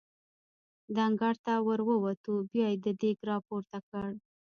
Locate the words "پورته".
3.47-3.77